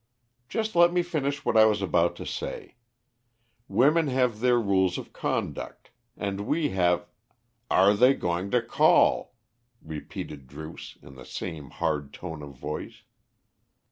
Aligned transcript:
"Just 0.49 0.75
let 0.75 0.91
me 0.91 1.03
finish 1.03 1.45
what 1.45 1.55
I 1.55 1.65
was 1.65 1.79
about 1.83 2.15
to 2.15 2.25
say. 2.25 2.75
Women 3.67 4.07
have 4.07 4.39
their 4.39 4.59
rules 4.59 4.97
of 4.97 5.13
conduct, 5.13 5.91
and 6.17 6.47
we 6.47 6.69
have" 6.69 7.05
"Are 7.69 7.93
they 7.93 8.15
going 8.15 8.49
to 8.49 8.63
call?" 8.63 9.35
repeated 9.79 10.47
Druce, 10.47 10.97
in 11.03 11.13
the 11.13 11.23
same 11.23 11.69
hard 11.69 12.13
tone 12.15 12.41
of 12.41 12.55
voice. 12.57 13.03